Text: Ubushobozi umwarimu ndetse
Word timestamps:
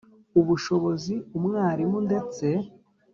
Ubushobozi 0.39 1.13
umwarimu 1.37 1.97
ndetse 2.07 2.47